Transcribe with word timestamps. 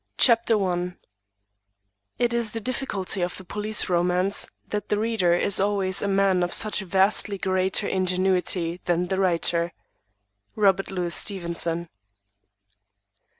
CHARLES 0.17 0.39
BRYCE 0.47 0.93
_"It 2.19 2.33
is 2.33 2.53
the 2.53 2.59
difficulty 2.59 3.21
of 3.21 3.37
the 3.37 3.43
Police 3.43 3.87
Romance, 3.87 4.49
that 4.69 4.89
the 4.89 4.97
reader 4.97 5.35
is 5.35 5.59
always 5.59 6.01
a 6.01 6.07
man 6.07 6.41
of 6.41 6.51
such 6.51 6.79
vastly 6.79 7.37
greater 7.37 7.87
ingenuity 7.87 8.81
than 8.85 9.09
the 9.09 9.19
writer._" 9.19 9.69
ROBERT 10.55 10.89
LOUIS 10.89 11.13
STEVENSON. 11.13 11.87